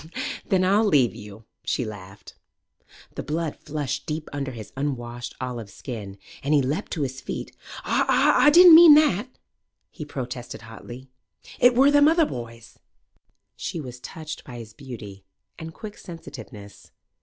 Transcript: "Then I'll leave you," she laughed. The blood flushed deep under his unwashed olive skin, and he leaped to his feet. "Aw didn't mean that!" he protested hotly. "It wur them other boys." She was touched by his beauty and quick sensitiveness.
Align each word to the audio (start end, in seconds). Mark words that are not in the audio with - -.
"Then 0.47 0.63
I'll 0.65 0.83
leave 0.85 1.13
you," 1.13 1.45
she 1.63 1.85
laughed. 1.85 2.33
The 3.13 3.21
blood 3.21 3.55
flushed 3.55 4.07
deep 4.07 4.29
under 4.33 4.49
his 4.53 4.73
unwashed 4.75 5.35
olive 5.39 5.69
skin, 5.69 6.17
and 6.41 6.55
he 6.55 6.61
leaped 6.63 6.91
to 6.93 7.03
his 7.03 7.21
feet. 7.21 7.55
"Aw 7.85 8.49
didn't 8.51 8.73
mean 8.73 8.95
that!" 8.95 9.29
he 9.91 10.03
protested 10.03 10.63
hotly. 10.63 11.11
"It 11.59 11.75
wur 11.75 11.91
them 11.91 12.07
other 12.07 12.25
boys." 12.25 12.79
She 13.55 13.79
was 13.79 13.99
touched 13.99 14.43
by 14.43 14.57
his 14.57 14.73
beauty 14.73 15.23
and 15.59 15.71
quick 15.71 15.99
sensitiveness. 15.99 16.89